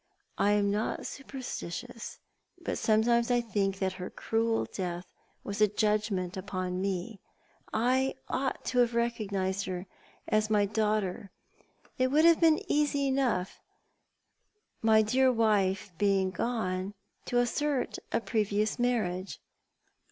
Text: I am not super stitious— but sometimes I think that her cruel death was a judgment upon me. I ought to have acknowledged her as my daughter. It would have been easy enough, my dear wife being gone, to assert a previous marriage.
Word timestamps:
I 0.39 0.53
am 0.53 0.71
not 0.71 1.05
super 1.05 1.43
stitious— 1.43 2.17
but 2.65 2.79
sometimes 2.79 3.29
I 3.29 3.39
think 3.39 3.77
that 3.77 3.93
her 4.01 4.09
cruel 4.09 4.65
death 4.65 5.13
was 5.43 5.61
a 5.61 5.67
judgment 5.67 6.35
upon 6.35 6.81
me. 6.81 7.21
I 7.71 8.15
ought 8.27 8.65
to 8.65 8.79
have 8.79 8.95
acknowledged 8.95 9.65
her 9.65 9.85
as 10.27 10.49
my 10.49 10.65
daughter. 10.65 11.29
It 11.99 12.07
would 12.07 12.25
have 12.25 12.41
been 12.41 12.63
easy 12.67 13.05
enough, 13.09 13.61
my 14.81 15.03
dear 15.03 15.31
wife 15.31 15.91
being 15.99 16.31
gone, 16.31 16.95
to 17.25 17.37
assert 17.37 17.99
a 18.11 18.19
previous 18.19 18.79
marriage. 18.79 19.39